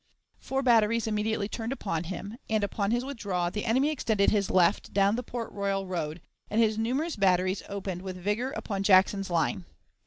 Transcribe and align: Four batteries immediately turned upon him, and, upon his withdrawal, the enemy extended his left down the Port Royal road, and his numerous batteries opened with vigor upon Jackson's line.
Four 0.39 0.63
batteries 0.63 1.05
immediately 1.05 1.47
turned 1.47 1.71
upon 1.71 2.05
him, 2.05 2.39
and, 2.49 2.63
upon 2.63 2.89
his 2.89 3.05
withdrawal, 3.05 3.51
the 3.51 3.65
enemy 3.65 3.89
extended 3.91 4.31
his 4.31 4.49
left 4.49 4.93
down 4.95 5.15
the 5.15 5.21
Port 5.21 5.51
Royal 5.51 5.85
road, 5.85 6.21
and 6.49 6.59
his 6.59 6.75
numerous 6.75 7.15
batteries 7.15 7.61
opened 7.69 8.01
with 8.01 8.17
vigor 8.17 8.49
upon 8.53 8.81
Jackson's 8.81 9.29
line. 9.29 9.63